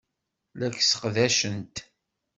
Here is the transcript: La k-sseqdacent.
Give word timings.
La 0.59 0.67
k-sseqdacent. 0.75 1.75